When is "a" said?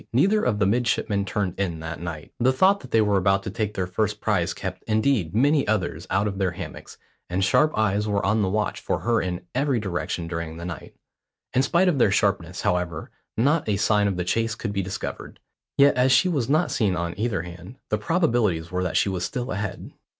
13.69-13.77